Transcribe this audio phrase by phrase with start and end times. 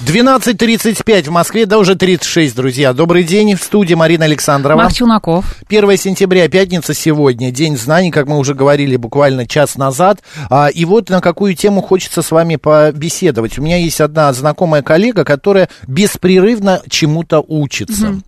[0.00, 2.92] 12.35 в Москве, да уже 36, друзья.
[2.92, 4.78] Добрый день, в студии Марина Александрова.
[4.78, 5.56] Марк Челноков.
[5.68, 10.20] 1 сентября, пятница сегодня, День знаний, как мы уже говорили буквально час назад.
[10.50, 13.58] А, и вот на какую тему хочется с вами побеседовать.
[13.58, 18.06] У меня есть одна знакомая коллега, которая беспрерывно чему-то учится.
[18.06, 18.22] Мгм.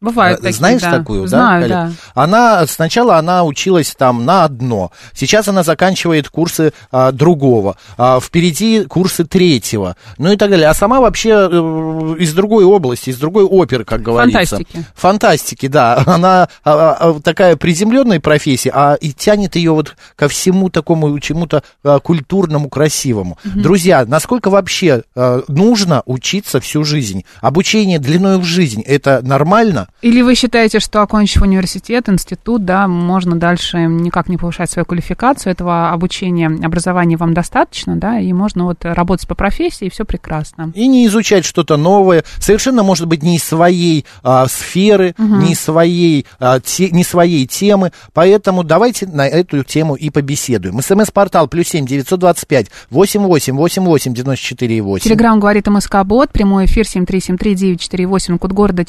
[0.00, 0.92] Бывают такие, Знаешь да.
[0.92, 1.28] такую, да?
[1.28, 1.74] Знаю, Галя?
[1.74, 1.92] да.
[2.14, 8.84] Она сначала она училась там на одно, сейчас она заканчивает курсы а, другого, а, впереди
[8.84, 10.68] курсы третьего, ну и так далее.
[10.68, 14.56] А сама вообще э, из другой области, из другой оперы, как говорится.
[14.56, 14.86] Фантастики.
[14.94, 16.02] Фантастики, да.
[16.06, 21.62] Она а, а, такая приземленная профессия, а и тянет ее вот ко всему такому чему-то
[21.84, 23.36] а, культурному, красивому.
[23.44, 27.26] Друзья, насколько вообще а, нужно учиться всю жизнь?
[27.42, 29.88] Обучение длиной в жизнь это нормально?
[30.02, 35.52] Или вы считаете, что окончив университет, институт, да, можно дальше никак не повышать свою квалификацию,
[35.52, 40.72] этого обучения, образования вам достаточно, да, и можно вот работать по профессии, и все прекрасно.
[40.74, 45.60] и не изучать что-то новое, совершенно, может быть, не из своей а, сферы, не из
[45.60, 50.80] своей, а, те- не своей темы, поэтому давайте на эту тему и побеседуем.
[50.80, 55.04] СМС-портал плюс семь девятьсот двадцать пять восемь восемь восемь восемь девяносто четыре восемь.
[55.08, 58.84] Телеграмм говорит МСК Бот, прямой эфир 7373948, код города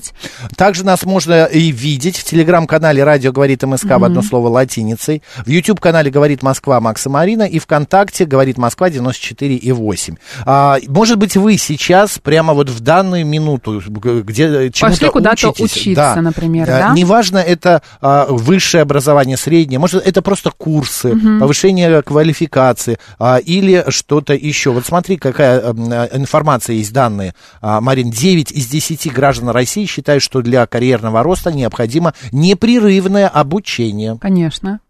[0.00, 0.56] 495.
[0.56, 5.48] Также нас можно и видеть в телеграм-канале «Радио говорит МСК» в одно слово латиницей, в
[5.48, 10.16] YouTube-канале «Говорит Москва» Макса Марина и ВКонтакте «Говорит Москва» 94 и 8.
[10.44, 15.76] А, может быть, вы сейчас, прямо вот в данную минуту, где чему-то Пошли куда-то учитесь,
[15.76, 16.94] учиться, например, А, да?
[16.94, 24.34] Неважно, это а, высшее образование, среднее, может, это просто курсы, повышение квалификации а, или что-то
[24.34, 24.70] еще.
[24.70, 27.34] Вот смотри, какая а, информация есть, данные.
[27.60, 34.16] А, Марин, 9 из 10 граждан России считают, что для карьерного роста необходимо непрерывное обучение.
[34.20, 34.80] Конечно.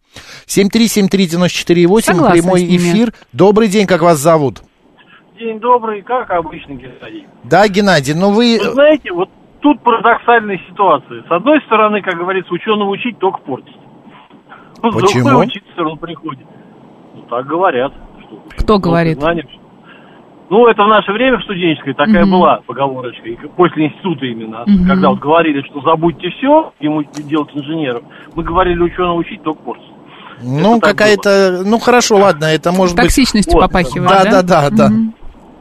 [0.47, 3.12] 7373948, Согласна прямой эфир.
[3.32, 4.62] Добрый день, как вас зовут?
[5.38, 7.26] День добрый, как обычно, Геннадий.
[7.44, 8.58] Да, Геннадий, ну вы...
[8.58, 9.28] Вы знаете, вот
[9.60, 11.22] тут парадоксальная ситуация.
[11.22, 13.76] С одной стороны, как говорится, ученого учить только портить.
[14.82, 15.25] Ну, с Почему?
[15.28, 16.47] другой учиться равно приходит.
[17.14, 17.92] Ну, так говорят.
[18.20, 19.19] Что, Кто говорит?
[19.19, 19.44] знаний.
[20.50, 22.31] Ну, это в наше время в студенческое такая Мгм.
[22.31, 23.22] была поговорочка,
[23.56, 24.62] после института именно.
[24.66, 24.88] Мгм.
[24.88, 28.03] Когда вот говорили, что забудьте все, ему делать инженеров,
[28.34, 29.84] мы говорили ученого учить только портить.
[30.41, 31.62] Ну, какая-то...
[31.64, 33.06] Ну, хорошо, ладно, это может быть...
[33.06, 34.42] Токсичностью Вот, попахивает, Да, да?
[34.42, 34.88] да, да, да.
[34.88, 35.14] Мгм.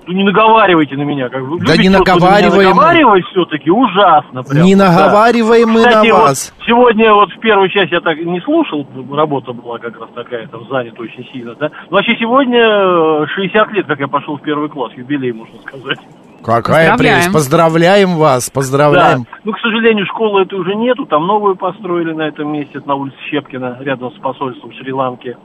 [0.07, 1.27] Ну, не наговаривайте на меня.
[1.29, 4.43] Как вы Да не наговариваем наговаривать все-таки ужасно.
[4.43, 4.89] Прям, Не да.
[4.89, 6.53] наговариваем мы Кстати, на вот вас.
[6.65, 10.65] сегодня вот в первую часть я так не слушал, работа была как раз такая, там
[10.69, 11.69] занята очень сильно, да.
[11.89, 12.59] Но вообще сегодня
[13.23, 15.99] э, 60 лет, как я пошел в первый класс, юбилей, можно сказать.
[16.43, 16.97] Какая Поздравляем.
[16.97, 17.33] прелесть.
[17.33, 19.23] Поздравляем вас, поздравляем.
[19.23, 19.37] Да.
[19.43, 22.95] Ну, к сожалению, школы этой уже нету, там новую построили на этом месте, это на
[22.95, 25.35] улице Щепкина, рядом с посольством Шри-Ланки.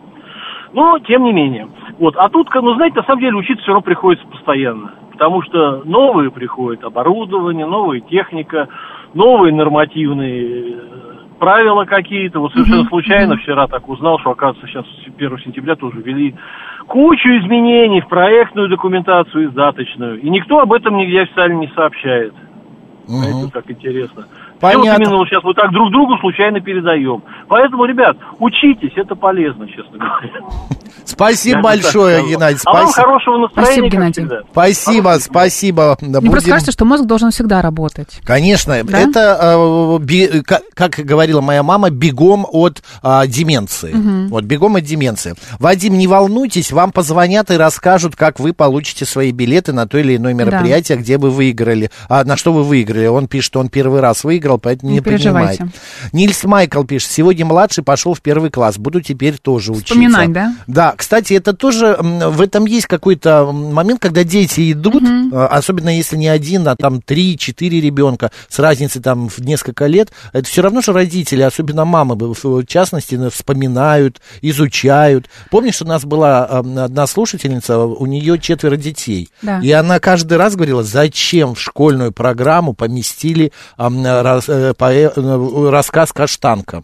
[0.73, 1.69] Но, тем не менее.
[1.99, 2.17] Вот.
[2.17, 4.93] А тут, ну, знаете, на самом деле учиться все равно приходится постоянно.
[5.13, 8.69] Потому что новые приходят оборудование, новая техника,
[9.15, 10.93] новые нормативные э,
[11.39, 12.41] правила какие-то.
[12.41, 16.35] Вот совершенно случайно вчера так узнал, что, оказывается, сейчас 1 сентября тоже ввели
[16.87, 20.21] кучу изменений в проектную документацию издаточную.
[20.21, 22.35] И никто об этом нигде официально не сообщает.
[23.07, 24.27] Знаете, как интересно.
[24.63, 25.03] Все вот Понятно.
[25.03, 27.23] именно вот сейчас вот так друг другу случайно передаем.
[27.49, 30.31] Поэтому, ребят, учитесь, это полезно, честно говоря.
[31.05, 32.23] Спасибо Я большое.
[32.29, 32.61] Геннадий.
[32.65, 33.07] А вам Спасибо.
[33.07, 34.13] хорошего настроения, Спасибо, Геннадий.
[34.23, 34.41] всегда.
[34.53, 35.97] Спасибо, спасибо.
[36.01, 38.21] Да, Мне просто будем- кажется, что мозг должен всегда работать.
[38.25, 38.99] Конечно, Да?
[38.99, 40.43] это, э,
[40.75, 43.93] как говорила моя мама, бегом от а, деменции.
[44.29, 45.35] Вот, бегом от деменции.
[45.59, 50.17] Вадим, не волнуйтесь, вам позвонят и расскажут, как вы получите свои билеты на то или
[50.17, 53.07] иное мероприятие, где вы выиграли, а, на что вы выиграли.
[53.07, 54.52] Он пишет, что он первый раз выиграл.
[54.53, 55.59] Смотрел, поэтому не, Не переживайте.
[55.59, 55.77] понимает.
[56.13, 59.95] Нильс Майкл пишет, сегодня младший пошел в первый класс, буду теперь тоже учиться.
[59.95, 60.55] Вспоминать, да?
[60.67, 66.17] Да, кстати, это тоже, в этом есть какой-то момент, когда дети идут, э, особенно если
[66.17, 70.81] не один, а там три-четыре ребенка с разницей там в несколько лет, это все равно
[70.81, 75.29] же родители, особенно мамы, в частности, вспоминают, изучают.
[75.51, 79.61] Помнишь, у нас была одна слушательница, у нее четверо детей, Да.
[79.61, 83.53] и она каждый раз говорила, зачем в школьную программу поместили
[84.49, 86.83] э, поэ- э, рассказ Каштанка.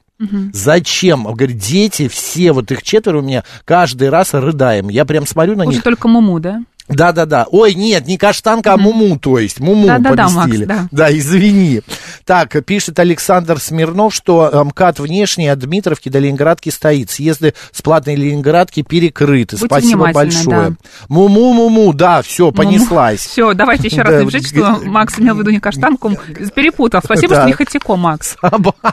[0.52, 1.26] Зачем?
[1.26, 4.88] Он говорит, дети, все, вот их четверо у меня, каждый раз рыдаем.
[4.88, 5.82] Я прям смотрю на Уже них.
[5.84, 6.60] только Муму, да?
[6.88, 7.46] Да-да-да.
[7.50, 9.60] Ой, нет, не каштанка, а муму, то есть.
[9.60, 10.64] Муму Да-да-да, поместили.
[10.64, 11.16] Макс, да.
[11.16, 11.82] извини.
[12.24, 17.10] Так, пишет Александр Смирнов, что э, МКАД внешний от Дмитровки до Ленинградки стоит.
[17.10, 19.56] Съезды с платной Ленинградки перекрыты.
[19.56, 20.76] Будьте Спасибо большое.
[21.08, 23.20] Муму-муму, да, все, понеслась.
[23.20, 26.12] Все, давайте еще раз Да, напишите, что Макс имел в виду не каштанку,
[26.54, 27.00] перепутал.
[27.04, 27.40] Спасибо, Да.
[27.40, 28.36] что не Хатико, Макс.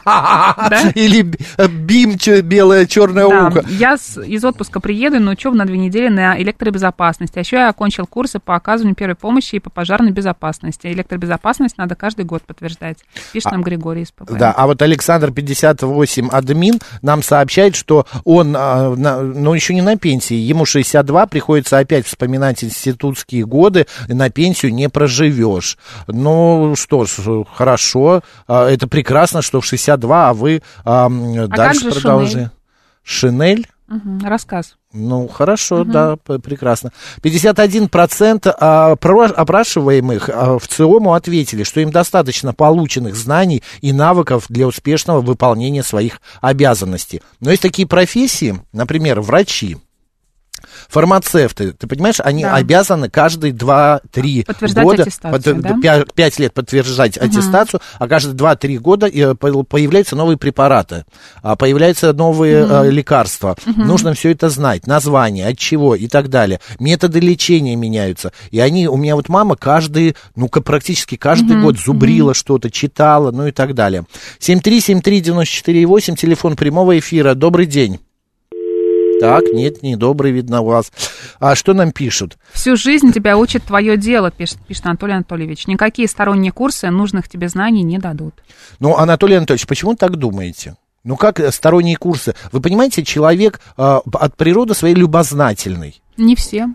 [0.06, 0.92] Да?
[0.96, 1.26] Или
[1.58, 3.66] э, бим, белое черное Да, ухо.
[3.70, 7.36] я из отпуска приеду на учебу на две недели на электробезопасность.
[7.38, 10.88] А еще я окончил курсы по оказыванию первой помощи и по пожарной безопасности.
[10.88, 12.98] Электробезопасность надо каждый год подтверждать.
[13.32, 14.32] Пишет нам Григорий из ПП.
[14.32, 19.82] Да, а вот Александр 58 админ нам сообщает, что он, а, на- ну, еще не
[19.84, 25.78] на пенсии, ему 62, приходится опять вспоминать институтские годы, на пенсию не проживешь.
[26.08, 31.92] Ну, что ж, хорошо, а, это прекрасно, что в 62, а вы а, м, дальше
[31.92, 32.52] продолжите.
[33.04, 33.68] Шинель?
[33.88, 34.78] Мгм, рассказ.
[34.94, 36.92] Ну, хорошо, да, п- прекрасно.
[37.22, 44.68] 51% а, опрашиваемых а, в ЦИОМу ответили, что им достаточно полученных знаний и навыков для
[44.68, 47.22] успешного выполнения своих обязанностей.
[47.40, 49.78] Но есть такие профессии, например, врачи,
[50.90, 52.56] фармацевты, ты понимаешь, они Да.
[52.56, 56.04] обязаны каждые 2-3 Подтверждать года, аттестацию, да?
[56.16, 61.06] 5, лет подтверждать аттестацию, а каждые 2-3 года э, по- появляются новые препараты,
[61.42, 63.56] а, появляются новые э, лекарства.
[63.66, 66.60] Нужно все это знать, название, от чего и так далее.
[66.80, 68.32] Методы лечения меняются.
[68.52, 73.48] И они, у меня вот мама каждый, ну-ка практически каждый год зубрила что-то, читала, ну
[73.48, 74.06] и так далее.
[74.40, 77.34] 7373948, телефон прямого эфира.
[77.36, 78.00] Добрый день.
[79.20, 80.92] Так, нет, не добрый, видно, у вас.
[81.40, 82.38] А что нам пишут?
[82.54, 85.68] Всю жизнь тебя учит твое дело, пишет, пишет Анатолий Анатольевич.
[85.68, 88.36] Никакие сторонние курсы нужных тебе знаний не дадут.
[88.80, 90.76] Ну, Анатолий Анатольевич, почему так думаете?
[91.04, 92.36] Ну, как э, сторонние курсы?
[92.52, 96.02] Вы понимаете, человек э, от природы своей любознательный.
[96.18, 96.70] Не все.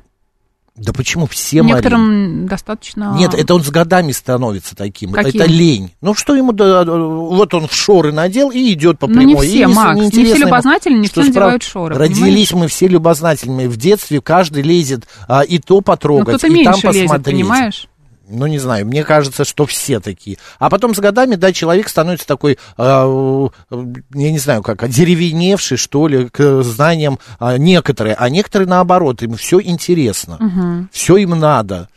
[0.77, 1.61] Да почему все?
[1.63, 3.15] Некоторым достаточно...
[3.19, 5.13] Нет, это он с годами становится таким.
[5.13, 5.41] Каким?
[5.41, 5.93] Это лень.
[6.01, 6.53] Ну, что ему...
[6.53, 9.47] да, вот он в шоры надел и идет по Ну, прямой.
[9.47, 12.53] не И все, Макс, не все ему, любознательны, не все надевают шоры, Родились понимаешь?
[12.55, 13.67] мы все любознательными.
[13.67, 17.35] В детстве каждый лезет а, и то Ну, потрогать, кто-то и там меньше лезет, посмотреть.
[17.37, 17.89] понимаешь?
[18.31, 20.39] Ну, не знаю, мне кажется, что все такие.
[20.59, 23.85] А потом с годами, да, человек становится такой, э, э,
[24.15, 28.15] я не знаю, как, одеревеневший, что ли, к знаниям а, некоторые.
[28.15, 30.89] А некоторые, наоборот, им все интересно.
[30.93, 31.89] Все им надо.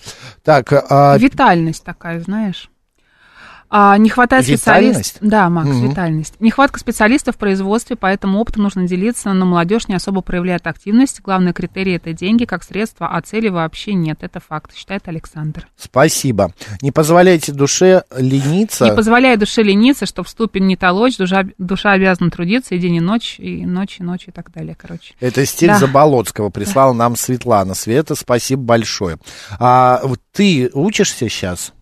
[0.44, 2.70] Так, а, Витальность такая, знаешь.
[3.76, 5.18] А, не хватает специалистов.
[5.22, 5.90] Да, Макс, Мгм.
[5.90, 6.36] витальность.
[6.40, 11.22] Нехватка специалистов в производстве, поэтому опытом нужно делиться, но молодежь не особо проявляет активность.
[11.22, 14.20] Главный критерий это деньги как средство, а цели вообще нет.
[14.22, 15.68] Это факт, считает Александр.
[15.76, 16.54] спасибо.
[16.84, 18.86] Не позволяйте душе лениться.
[18.86, 22.96] Не позволяя душе лениться, что в ступень не толочь, душа, душа обязана трудиться и день,
[22.96, 25.16] и ночь, и ночь, и ночь, и так далее, короче.
[25.20, 25.80] Это стиль Да.
[25.80, 27.74] Заболоцкого прислала нам Светлана.
[27.74, 29.18] Света, спасибо большое.
[29.60, 30.00] А
[30.32, 31.74] ты учишься сейчас?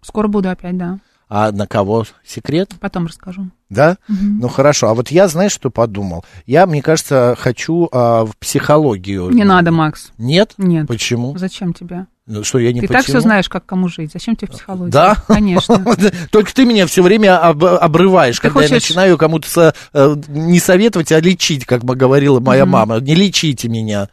[0.00, 0.98] Скоро буду опять, да.
[1.32, 2.72] А на кого секрет?
[2.80, 3.50] Потом расскажу.
[3.68, 3.98] Да?
[4.08, 4.88] Ну хорошо.
[4.88, 6.24] А вот я, знаешь, что подумал?
[6.44, 9.30] Я, мне кажется, хочу а, в психологию.
[9.30, 10.10] Не надо, Макс.
[10.18, 10.54] Нет?
[10.58, 10.88] Нет.
[10.88, 11.38] Почему?
[11.38, 12.06] Зачем тебе?
[12.26, 12.98] Ну, Что я не Ты почему?
[12.98, 14.10] так все знаешь, как кому жить.
[14.12, 14.90] Зачем тебе психология?
[14.90, 15.16] Да?
[15.28, 15.84] Конечно.
[16.32, 20.16] Только ты меня все время об- обрываешь, Ты когда я хочешь- начинаю кому-то со- э,
[20.28, 22.98] не советовать, а лечить, как бы говорила моя мама.
[23.00, 24.08] Не лечите меня.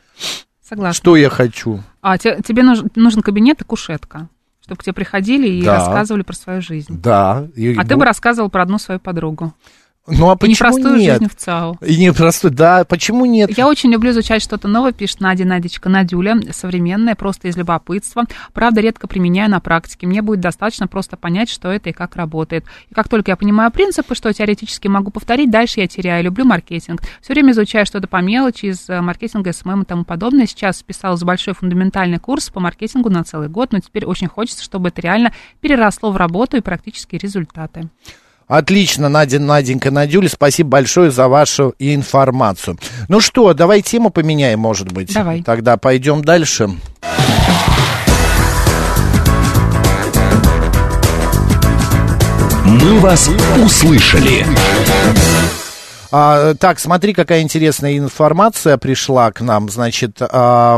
[0.67, 0.93] Согласна.
[0.93, 1.81] Что я хочу?
[2.01, 4.29] А те- тебе нужен, нужен кабинет и кушетка,
[4.67, 5.75] чтобы к тебе приходили и Да.
[5.77, 6.99] рассказывали про свою жизнь.
[7.01, 7.47] Да.
[7.55, 9.53] и- А ты бы рассказывал про одну свою подругу.
[10.07, 11.19] Ну а почему непростую нет?
[11.19, 11.77] жизнь в ЦАУ.
[11.81, 13.57] И непростой, да, почему нет?
[13.57, 18.23] Я очень люблю изучать что-то новое, пишет Надя Надечка Надюля, современное, просто из любопытства.
[18.53, 20.07] Правда, редко применяю на практике.
[20.07, 22.63] Мне будет достаточно просто понять, что это и как работает.
[22.89, 26.23] И как только я понимаю принципы, что теоретически могу повторить, дальше я теряю.
[26.23, 27.01] Люблю маркетинг.
[27.21, 30.45] Все время изучаю что-то по мелочи из э, маркетинга, SMM и тому подобное.
[30.45, 34.63] Сейчас вписалась в большой фундаментальный курс по маркетингу на целый год, но теперь очень хочется,
[34.63, 37.89] чтобы это реально переросло в работу и практические результаты.
[38.47, 42.77] Отлично, Надя, Наденька, Надюля, спасибо большое за вашу информацию.
[43.09, 45.13] Ну что, давай тему поменяем, может быть.
[45.13, 45.43] Давай.
[45.43, 46.69] Тогда пойдем дальше.
[52.63, 53.29] «Мы вас
[53.63, 54.45] услышали».
[56.11, 59.69] А, так, смотри, какая интересная информация пришла к нам.
[59.69, 60.77] Значит, а,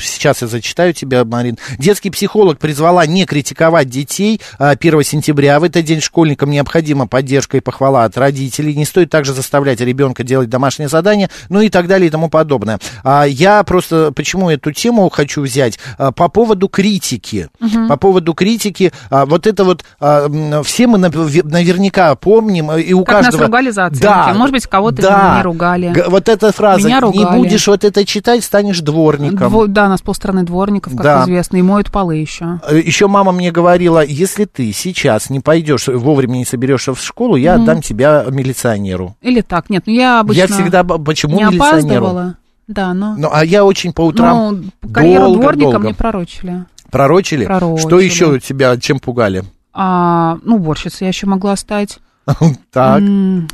[0.00, 1.58] сейчас я зачитаю тебе, Марин.
[1.78, 5.60] Детский психолог призвала не критиковать детей 1 сентября.
[5.60, 8.74] В этот день школьникам необходима поддержка и похвала от родителей.
[8.74, 12.78] Не стоит также заставлять ребенка делать домашние задания, ну и так далее и тому подобное.
[13.04, 15.78] А, я просто почему эту тему хочу взять?
[15.98, 17.48] А, по поводу критики.
[17.60, 17.88] Угу.
[17.88, 18.92] По поводу критики.
[19.10, 20.28] А, вот это вот а,
[20.62, 23.40] все мы наверняка помним, и у как каждого...
[23.40, 24.02] Нас ругали за оценки.
[24.02, 25.36] Да, может быть, кого-то да.
[25.36, 25.88] не ругали.
[25.92, 27.36] Г- вот эта фраза, Меня не ругали.
[27.38, 29.52] будешь вот это читать, станешь дворником.
[29.52, 31.22] Дво- да, у нас полстраны дворников, как Да.
[31.24, 32.60] известно, и моют полы еще.
[32.70, 37.54] Еще мама мне говорила, если ты сейчас не пойдешь, вовремя не соберешься в школу, я
[37.54, 37.62] Мгм.
[37.62, 39.16] отдам тебя милиционеру.
[39.22, 40.84] Или так, нет, ну я обычно Я всегда...
[40.84, 42.06] Почему не милиционеру?
[42.06, 42.34] опаздывала.
[42.66, 43.14] Да, но...
[43.16, 45.78] Ну, а я очень по утрам Ну, карьеру долго, дворника долго.
[45.80, 46.64] мне пророчили.
[46.90, 47.44] пророчили.
[47.46, 47.86] Пророчили.
[47.86, 49.42] Что еще тебя чем пугали?
[49.72, 51.98] А, ну, уборщицей я еще могла стать.
[52.70, 53.02] Так.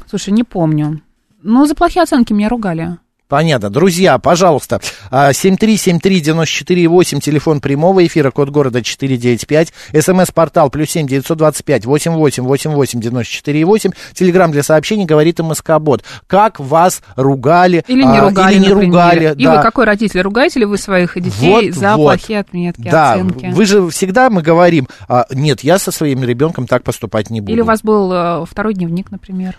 [0.07, 1.01] Слушай, не помню.
[1.43, 2.99] Ну, за плохие оценки меня ругали.
[3.29, 3.71] Понятно.
[3.71, 12.43] Друзья, пожалуйста, а, 7373948, телефон прямого эфира, код города 495, смс-портал плюс 7 925 88
[12.45, 16.05] 88 94 8, телеграмм для сообщений, говорит МСК-бот.
[16.27, 17.83] Как вас ругали?
[17.89, 18.93] Или не а, ругали, Или не например.
[18.95, 19.57] ругали, И да.
[19.57, 20.21] вы какой родитель?
[20.21, 22.05] Ругаете ли вы своих детей Вот, за вот.
[22.19, 23.47] плохие отметки, Да, оценки?
[23.47, 27.53] вы же всегда мы говорим, а, нет, я со своим ребенком так поступать не буду.
[27.53, 29.57] Или у вас был э, второй дневник, например?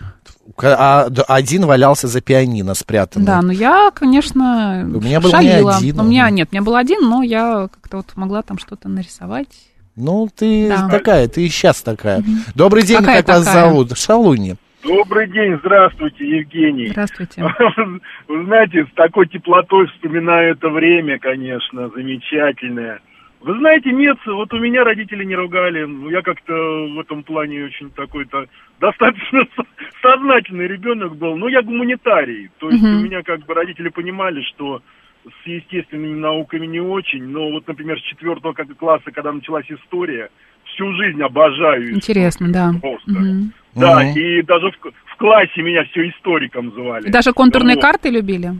[0.62, 3.26] А, один валялся за пианино спрятанный.
[3.26, 5.76] Да, ну я, конечно, У меня был не шалила.
[5.76, 8.88] один, У меня нет, у меня был один, но я как-то вот могла там что-то
[8.88, 9.48] нарисовать.
[9.96, 10.88] Ну, ты Да.
[10.88, 12.22] такая, ты и сейчас такая.
[12.54, 13.68] Добрый день, Какая как вас такая?
[13.68, 13.96] зовут?
[13.98, 14.56] Шалуни.
[14.84, 16.88] Добрый день, здравствуйте, Евгений.
[16.88, 17.42] Здравствуйте.
[18.28, 23.00] Вы знаете, с такой теплотой вспоминаю это время, конечно, замечательное.
[23.46, 25.84] Вы знаете, нет, вот у меня родители не ругали.
[25.84, 28.46] Ну, Я как-то в этом плане очень такой-то
[28.80, 29.64] достаточно со-
[30.02, 31.36] сознательный ребенок был.
[31.36, 32.50] Но я гуманитарий.
[32.58, 32.96] То есть Мгм.
[32.96, 34.82] у меня как бы родители понимали, что
[35.24, 37.22] с естественными науками не очень.
[37.22, 40.28] Но вот, например, с четвертого класса, когда началась история,
[40.64, 41.94] всю жизнь обожаю.
[41.94, 42.72] Интересно, да.
[42.80, 43.12] Просто.
[43.12, 43.52] Мгм.
[43.76, 44.18] Да, Мгм.
[44.18, 47.06] и даже в, в классе меня все историком звали.
[47.06, 47.82] И даже контурные Вот.
[47.82, 48.54] карты любили?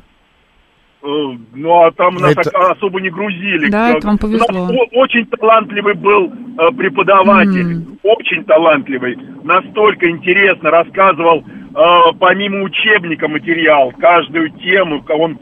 [1.07, 3.69] Э, Ну, а там нас Это- так особо не грузили.
[3.71, 4.65] Да, это вам повезло.
[4.65, 7.99] У нас очень талантливый был э, преподаватель, М.
[8.03, 9.17] очень талантливый.
[9.45, 15.39] Настолько интересно рассказывал, э, помимо учебника материал, каждую тему, он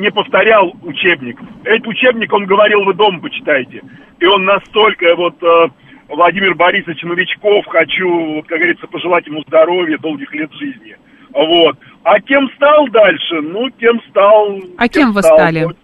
[0.00, 1.38] не повторял учебник.
[1.64, 3.82] Этот учебник, он говорил, вы дома почитайте.
[4.18, 5.34] И он настолько, вот,
[6.08, 10.96] Владимир Борисович Новичков, хочу, как говорится, пожелать ему здоровья, долгих лет жизни.
[11.34, 11.76] Вот.
[12.04, 13.40] А кем стал дальше?
[13.42, 14.58] Ну, кем стал...
[14.76, 15.36] А кем вы стал?
[15.38, 15.64] стали?
[15.64, 15.76] Вот,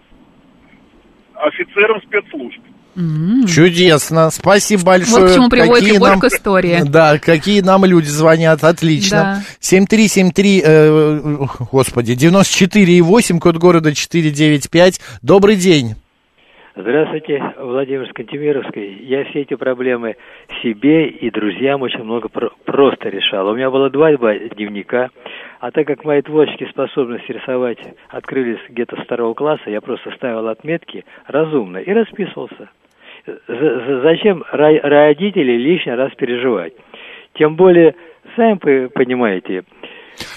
[1.35, 2.59] Офицером спецслужб.
[2.97, 3.45] М.
[3.47, 5.21] Чудесно, спасибо большое.
[5.21, 6.81] Вот к чему приводит Какие любовь нам- к истории.
[6.85, 9.17] Да, какие нам люди звонят, отлично.
[9.17, 9.43] Да.
[9.61, 11.37] 7373, э,
[11.71, 14.99] господи, 94,8, код города 495.
[15.21, 15.95] Добрый день.
[16.81, 18.99] Здравствуйте, Владимир Скантемировский.
[19.03, 20.15] Я все эти проблемы
[20.63, 23.49] себе и друзьям очень много про- просто решал.
[23.49, 25.09] У меня было два дневника,
[25.59, 30.47] а так как мои творческие способности рисовать открылись где-то с второго класса, я просто ставил
[30.47, 32.69] отметки разумно и расписывался.
[33.27, 36.71] За- за- Зачем ро- родители лишний раз переживать?
[37.33, 37.93] Тем более,
[38.37, 38.89] сами по-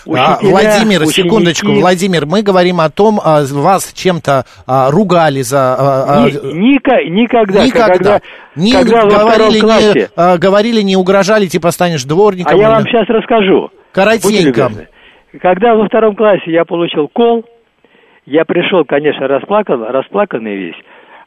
[0.06, 5.42] А, учителя, Владимир, ученики- секундочку, Владимир, мы говорим о том, а, вас чем-то а, ругали
[5.42, 5.76] за...
[5.78, 7.92] а, а, Ни- ника- никогда, Никогда.
[7.94, 8.20] когда,
[8.56, 9.92] не когда говорили, классе...
[9.94, 12.52] не, а, говорили, не угрожали, типа станешь дворником.
[12.54, 13.70] А я или- вам сейчас расскажу.
[13.92, 14.70] Коротенько.
[15.40, 17.44] Когда во втором классе я получил кол,
[18.26, 20.76] я пришел, конечно, расплакан, расплаканный весь,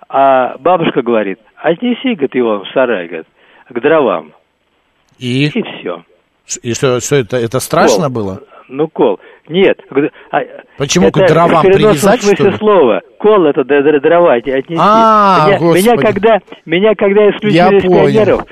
[0.08, 3.27] а бабушка говорит, отнеси, говорит, его в сарай, говорит,
[3.70, 4.34] к дровам.
[5.17, 6.03] И, И все.
[6.62, 8.41] и что, что это, это страшно было?
[8.68, 9.20] Ну, кол.
[9.48, 9.80] Нет.
[9.90, 10.40] г- а,
[10.78, 12.58] Почему это к дровам привязать, что ли?
[12.58, 13.02] слова.
[13.20, 14.76] Кол это дрова отнести.
[14.78, 15.84] А, меня, господи.
[15.84, 18.46] меня когда, меня когда исключили из пионеров,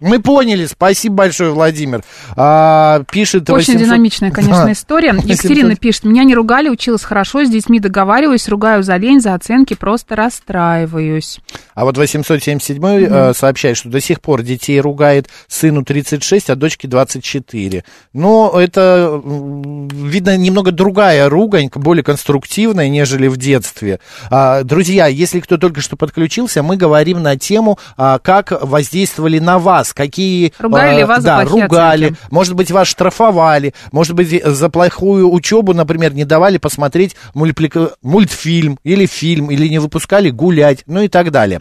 [0.00, 2.02] Мы поняли, спасибо большое, Владимир.
[2.36, 4.72] А, пишет Очень 800 динамичная, конечно, Да.
[4.72, 5.12] история.
[5.12, 5.30] 800.
[5.30, 9.74] Екатерина пишет, меня не ругали, училась хорошо, с детьми договариваюсь, ругаю за лень, за оценки,
[9.74, 11.40] просто расстраиваюсь.
[11.74, 16.86] А вот 877 э, сообщает, что до сих пор детей ругает сыну 36, а дочке
[16.86, 17.84] 24.
[18.12, 23.98] Но это, видно, немного другая ругань, более конструктивная, нежели в детстве.
[24.30, 29.58] А, друзья, если кто только что подключился, мы говорим на тему, а, как воздействовали на
[29.58, 30.52] вас вас, какие...
[30.58, 32.04] Ругали ли э, вас за Да, плохие ругали.
[32.06, 32.20] оценки?
[32.30, 33.74] Может быть, вас штрафовали.
[33.92, 39.68] Может быть, э, за плохую учебу, например, не давали посмотреть мультиплика- мультфильм или фильм, или
[39.68, 41.60] не выпускали гулять, ну и так далее.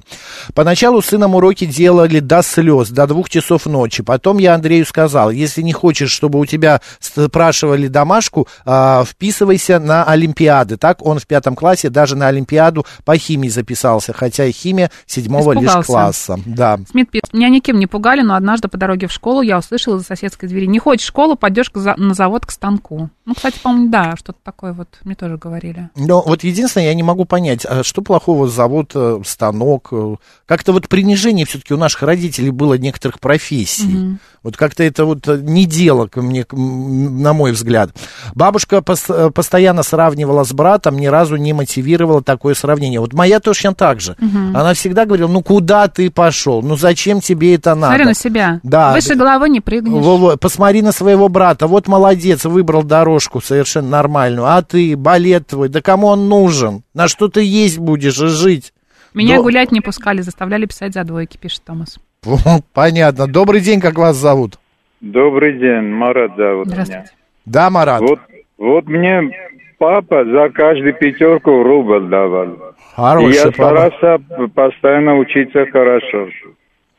[0.53, 4.03] Поначалу сыном уроки делали до слез, до двух часов ночи.
[4.03, 10.03] Потом я Андрею сказал, если не хочешь, чтобы у тебя спрашивали домашку, а, вписывайся на
[10.03, 10.77] Олимпиады.
[10.77, 15.63] Так он в пятом классе даже на Олимпиаду по химии записался, хотя химия седьмого лишь
[15.69, 15.88] Испугался.
[15.88, 16.39] класса.
[16.46, 16.79] Да.
[16.89, 20.06] Смит пишет, меня никем не пугали, но однажды по дороге в школу я услышала из
[20.06, 23.10] соседской двери, не хочешь в школу, пойдешь за- на завод к станку.
[23.26, 25.90] Ну, кстати, по-моему, да, что-то такое вот мне тоже говорили.
[25.96, 29.90] Но вот единственное, я не могу понять, а что плохого завод, э, станок?
[29.92, 34.18] э, Как-то вот принижение все-таки у наших родителей было некоторых профессий.
[34.48, 37.92] Вот как-то это вот э, не дело, мне, на мой взгляд.
[38.34, 43.01] Бабушка пос- э, постоянно сравнивала с братом, ни разу не мотивировала такое сравнение.
[43.01, 44.16] Вот моя точно так же.
[44.22, 46.62] Она всегда говорила, ну куда ты пошел?
[46.62, 47.88] Ну зачем тебе это надо?
[47.96, 48.60] Смотри на себя.
[48.63, 48.94] Да.
[48.94, 50.39] Выше головы не прыгнешь.
[50.39, 55.82] Посмотри на своего брата, вот молодец, выбрал дорожку совершенно нормальную, а ты, балет твой, да
[55.82, 56.84] кому он нужен?
[56.94, 58.72] На что ты есть будешь и жить?
[59.13, 61.98] Меня До- гулять не пускали, заставляли писать за двойки, пишет Томас.
[62.74, 63.28] Понятно.
[63.28, 64.60] Добрый день, как вас зовут?
[65.02, 67.06] Добрый день, Марат зовут меня.
[67.46, 68.02] Да, Марат?
[68.02, 68.20] Вот,
[68.58, 69.30] вот мне
[69.78, 72.48] папа за каждую пятерку рубль давал.
[72.48, 72.58] И
[72.96, 73.54] Хороший я папа.
[73.54, 76.28] старался постоянно учиться хорошо.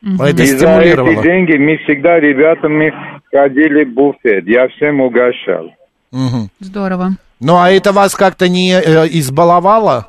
[0.01, 2.93] Это И за эти деньги мы всегда ребятами
[3.31, 4.47] ходили в буфет.
[4.47, 5.73] Я всем угощал.
[6.11, 6.49] Мгм.
[6.59, 7.09] Здорово.
[7.41, 10.07] Ну, а это вас как-то не э, избаловало?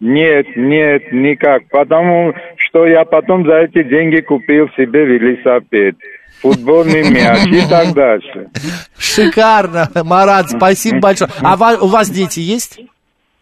[0.00, 1.62] Нет, нет, никак.
[1.70, 2.34] Потому
[2.70, 5.96] что я потом за эти деньги купил себе велосипед,
[6.40, 8.48] футбольный мяч и так дальше.
[8.96, 11.30] Шикарно, Марат, спасибо большое.
[11.42, 12.80] А у вас дети есть?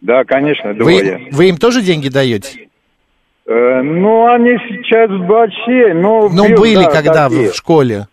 [0.00, 1.28] Да, конечно, Вы, двое.
[1.32, 2.68] вы им тоже деньги даете?
[3.46, 6.28] Э, ну, они сейчас большие, но...
[6.28, 7.50] Ну, был, были да, когда такие.
[7.50, 8.06] в школе.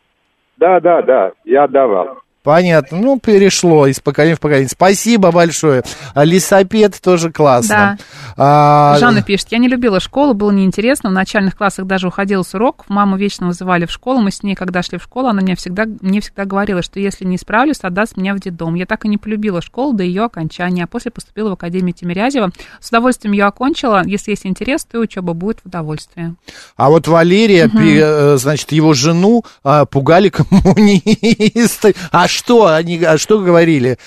[0.58, 2.20] Да, да, да, я давал.
[2.46, 3.00] Понятно.
[3.00, 4.70] Ну, перешло из поколения в поколение.
[4.70, 5.84] Спасибо большое.
[6.14, 7.98] Лисопед тоже классно.
[8.38, 12.54] А, Жанна пишет, я не любила школу, было неинтересно, в начальных классах даже уходила с
[12.54, 15.56] уроков, маму вечно вызывали в школу, мы с ней, когда шли в школу, она мне
[15.56, 18.75] всегда, мне всегда говорила, что если не справлюсь, отдаст меня в детдом.
[18.75, 22.52] Я так и не полюбила школу до ее окончания, а после поступила в Академию Тимирязева.
[22.80, 26.36] С удовольствием ее окончила, если есть интерес, то учеба будет в удовольствие.
[26.78, 31.96] А вот Валерия, э, значит, его жену а, пугали коммунисты.
[32.12, 33.98] А что они, а что говорили?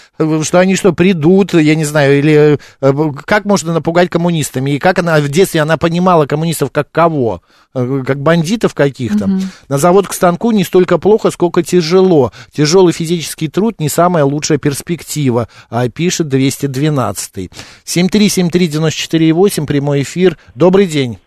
[0.43, 2.93] Что они что, придут, я не знаю, или э,
[3.25, 4.73] как можно напугать коммунистами?
[4.73, 7.43] И как она в детстве, она понимала коммунистов как кого?
[7.75, 9.29] Э, Как бандитов каких-то?
[9.69, 12.33] На завод к станку не столько плохо, сколько тяжело.
[12.53, 17.51] Тяжелый физический труд не самая лучшая перспектива, а, пишет 212.
[17.85, 20.37] 7373948, прямой эфир.
[20.55, 21.19] Добрый день.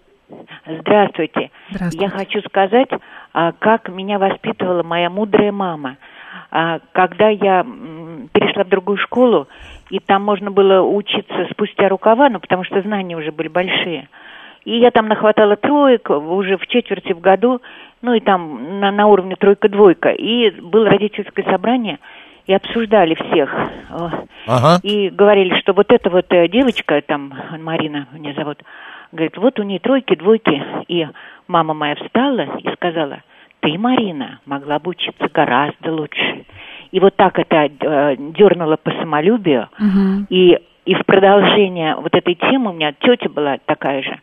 [0.82, 1.52] Здравствуйте.
[1.72, 2.06] Здравствуйте.
[2.06, 2.90] Я хочу сказать,
[3.34, 5.98] а, как меня воспитывала моя мудрая мама.
[6.52, 7.66] А, Когда я
[8.34, 9.48] перешла в другую школу,
[9.90, 14.08] и там можно было учиться спустя рукава, ну, потому что знания уже были большие.
[14.64, 17.62] И я там нахватала троек уже в четверти в году,
[18.02, 20.10] ну и там на, на уровне тройка-двойка.
[20.12, 22.00] И было родительское собрание,
[22.46, 23.54] и обсуждали всех.
[24.48, 24.80] Ага.
[24.84, 28.60] и говорили, что вот эта вот э, девочка, там, Марина меня зовут,
[29.12, 30.64] говорит, вот у нее тройки, двойки.
[30.88, 31.08] И
[31.48, 33.22] мама моя встала и сказала,
[33.62, 36.46] ты, Марина, могла бы учиться гораздо лучше.
[36.92, 39.70] И вот так это э, дернуло по самолюбию.
[40.30, 44.20] И, и в продолжение вот этой темы у меня тетя была такая же.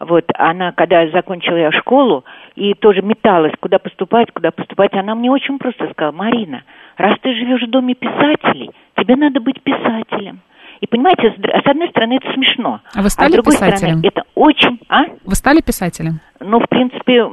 [0.00, 2.24] Вот она, когда закончила я школу,
[2.56, 6.62] и тоже металась, куда поступать, куда поступать, она мне очень просто сказала, Марина,
[6.96, 10.40] раз ты живешь в доме писателей, тебе надо быть писателем.
[10.80, 13.98] И понимаете, с, одной стороны это смешно, А вы а стали с другой писателем?
[13.98, 15.02] стороны это очень, а?
[15.24, 16.20] Вы стали писателем?
[16.40, 17.26] Ну, в принципе,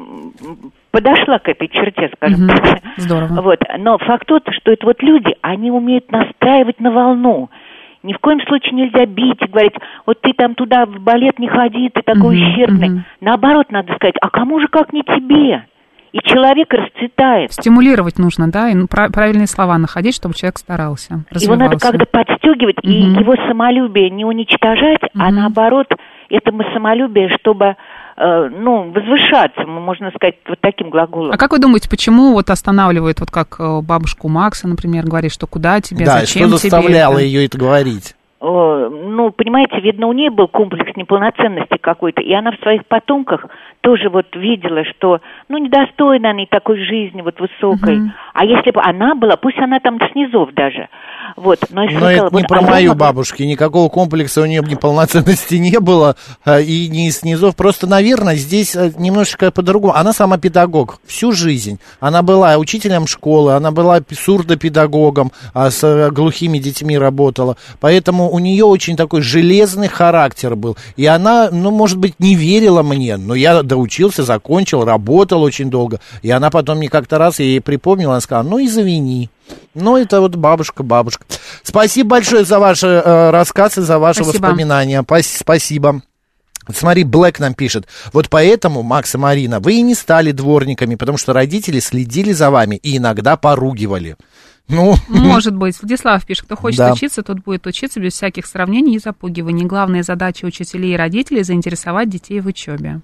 [0.92, 2.50] подошла к этой черте, скажем Мгм.
[2.58, 2.80] так.
[2.98, 3.42] Здорово.
[3.42, 3.60] Вот.
[3.80, 7.50] Но факт тот, что это вот люди, они умеют настраивать на волну.
[8.04, 9.74] Ни в коем случае нельзя бить и говорить,
[10.06, 12.90] вот ты там туда в балет не ходи, ты такой ущербный.
[12.90, 13.06] мгм.
[13.22, 15.66] Наоборот, надо сказать, а кому же как не тебе?
[16.13, 17.52] И человек расцветает.
[17.54, 22.06] Стимулировать нужно, да, и ну, пра- правильные слова находить, чтобы человек старался, Его надо как-то
[22.06, 23.20] подстегивать и Мгм.
[23.20, 25.88] его самолюбие не уничтожать, а наоборот,
[26.30, 27.76] этому самолюбие, чтобы,
[28.17, 31.32] э, ну, возвышаться, можно сказать, вот таким глаголом.
[31.32, 35.48] А как вы думаете, почему вот останавливает, вот как э, бабушку Макса, например, говорит, что
[35.48, 37.22] куда тебе, да, зачем что тебе заставляло это?
[37.22, 38.15] ее это говорить?
[38.39, 43.48] Ну, понимаете, видно, у нее был комплекс неполноценности какой-то, и она в своих потомках
[43.82, 47.98] тоже вот видела, что, ну, недостойна они такой жизни вот высокой.
[47.98, 48.14] Мгм.
[48.34, 50.90] А если бы она была, пусть она там снизов даже,
[51.36, 54.42] вот, но если Но это вот, не про а я мою могла- бабушку, никакого комплекса
[54.42, 57.56] у нее неполноценности не было, а, и не из низов.
[57.56, 59.94] Просто, наверное, здесь э, немножечко по-другому.
[59.96, 61.80] Она сама педагог всю жизнь.
[62.00, 67.58] Она была учителем школы, она была сурдопедагогом, а с э, глухими детьми работала.
[67.80, 70.78] Поэтому у нее очень такой железный характер был.
[70.96, 76.00] И она, ну, может быть, не верила мне, но я доучился, закончил, работал очень долго.
[76.21, 79.30] И она потом мне как-то раз, я ей припомнила, она сказала, ну, извини.
[79.73, 81.26] Ну, это вот бабушка, бабушка.
[81.63, 84.43] Спасибо большое за ваш э, рассказ и за ваши Спасибо.
[84.47, 85.04] воспоминания.
[85.04, 86.02] Пас- Спасибо.
[86.73, 87.88] Смотри, Блэк нам пишет.
[88.12, 92.50] Вот поэтому, Макс и Марина, вы и не стали дворниками, потому что родители следили за
[92.52, 94.17] вами и иногда поругивали.
[94.67, 95.80] Ну, Может быть.
[95.82, 96.91] Владислав пишет, кто хочет Да.
[96.91, 99.63] учиться, тот будет учиться без всяких сравнений и запугиваний.
[99.63, 103.00] Главная задача учителей и родителей– заинтересовать детей в учебе.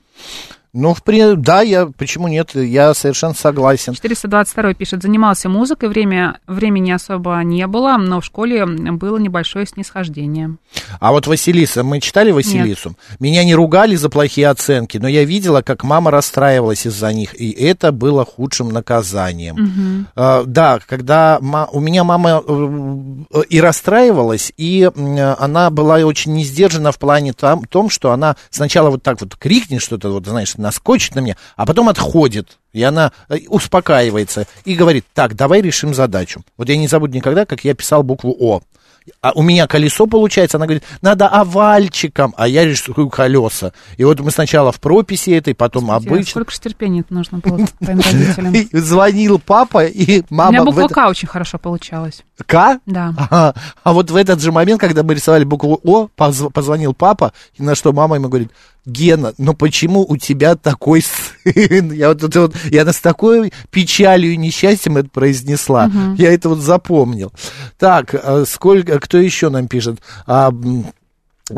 [0.74, 3.94] Ну, в при- да, я, почему нет, я совершенно согласен.
[3.94, 10.58] 422 пишет, занимался музыкой, время, времени особо не было, но в школе было небольшое снисхождение.
[11.00, 12.96] А вот Василиса, мы читали Василису?
[13.20, 17.52] Меня не ругали за плохие оценки, но я видела, как мама расстраивалась из-за них, и
[17.52, 19.56] это было худшим наказанием.
[19.56, 20.08] Мгм.
[20.16, 26.44] А, да, когда ма- у меня мама э, и расстраивалась, и она была очень не
[26.44, 30.54] сдержана в плане там, том, что она сначала вот так вот крикнет что-то, вот, знаешь,
[30.64, 32.58] наскочит на меня, а потом отходит.
[32.72, 36.44] И она э, успокаивается и говорит, так, давай решим задачу.
[36.58, 38.62] Вот я не забуду никогда, как я писал букву О.
[39.22, 43.74] А у меня колесо получается, она говорит, надо овальчиком, а я рисую колеса.
[43.98, 46.32] И вот мы сначала в прописи этой, потом Тебе обычно.
[46.32, 48.00] Сколько же терпения нужно было твоим
[48.40, 48.56] родителям?
[48.72, 50.52] Звонил папа, и У мама...
[50.52, 52.24] меня в буква К очень хорошо получалась.
[52.46, 52.80] К?
[52.86, 53.54] Да.
[53.84, 57.76] А вот в этот же момент, когда мы рисовали букву О, позв- позвонил папа, на
[57.76, 58.52] что мама ему говорит,
[58.86, 61.92] Гена, ну почему у тебя такой сын?
[61.94, 65.88] Я вот, это вот, она с такой печалью и несчастьем это произнесла.
[65.88, 66.16] Мгм.
[66.16, 67.32] Я это вот запомнил.
[67.78, 70.00] Так, а сколько, кто еще нам пишет?
[70.26, 70.52] А,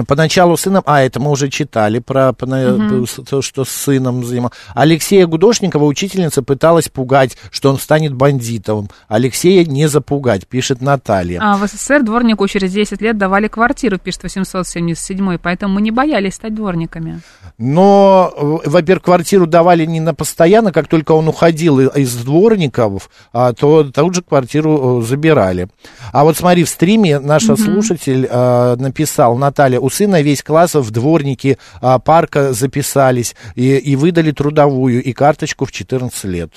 [0.08, 3.06] Поначалу сыном, а это мы уже читали про Мгм.
[3.06, 4.52] с- то, что с сыном занимал.
[4.74, 8.90] Алексея Гудошникова учительница пыталась пугать, что он станет бандитом.
[9.08, 11.40] Алексея не запугать, пишет Наталья.
[11.40, 16.34] А в СССР дворнику через 10 лет давали квартиру, пишет 877 поэтому мы не боялись
[16.34, 17.22] стать дворниками.
[17.60, 18.34] Но,
[18.66, 23.84] э, во-первых, квартиру давали не на постоянно, как только он уходил из дворников, а, то
[23.84, 25.68] тут же квартиру э, забирали.
[26.12, 27.58] А вот смотри, в стриме наш Мгм.
[27.58, 33.96] слушатель э, написал, Наталья, у сына весь класс в дворники а, парка записались и, и
[33.96, 36.52] выдали трудовую и карточку в 14 лет.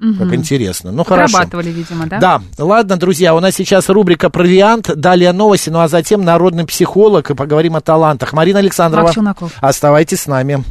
[0.00, 0.34] Как Мгм.
[0.34, 0.90] интересно.
[0.92, 1.38] Ну, хорошо.
[1.52, 2.18] Видимо, да?
[2.18, 7.30] Да, ладно, друзья, у нас сейчас рубрика «Провиант», далее новости, ну а затем народный психолог,
[7.30, 8.32] и поговорим о талантах.
[8.32, 9.12] Марина Александрова,
[9.60, 10.64] оставайтесь с нами.